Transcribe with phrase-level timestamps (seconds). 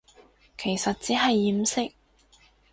[0.57, 1.93] 其實只係掩飾